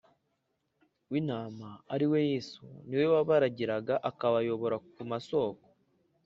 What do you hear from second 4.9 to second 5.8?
ku masoko